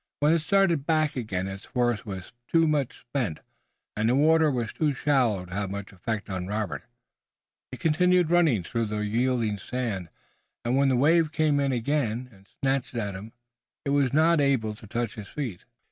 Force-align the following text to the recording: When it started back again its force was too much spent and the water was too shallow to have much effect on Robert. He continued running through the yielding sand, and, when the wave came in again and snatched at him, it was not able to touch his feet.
When 0.19 0.33
it 0.33 0.39
started 0.39 0.87
back 0.87 1.15
again 1.15 1.47
its 1.47 1.65
force 1.65 2.07
was 2.07 2.31
too 2.47 2.65
much 2.67 3.01
spent 3.01 3.39
and 3.95 4.09
the 4.09 4.15
water 4.15 4.49
was 4.49 4.73
too 4.73 4.95
shallow 4.95 5.45
to 5.45 5.53
have 5.53 5.69
much 5.69 5.93
effect 5.93 6.27
on 6.27 6.47
Robert. 6.47 6.83
He 7.71 7.77
continued 7.77 8.31
running 8.31 8.63
through 8.63 8.85
the 8.85 9.05
yielding 9.05 9.59
sand, 9.59 10.09
and, 10.65 10.75
when 10.75 10.89
the 10.89 10.95
wave 10.97 11.31
came 11.31 11.59
in 11.59 11.71
again 11.71 12.29
and 12.33 12.47
snatched 12.47 12.95
at 12.95 13.13
him, 13.13 13.31
it 13.85 13.91
was 13.91 14.11
not 14.11 14.41
able 14.41 14.73
to 14.73 14.87
touch 14.87 15.13
his 15.13 15.27
feet. 15.27 15.65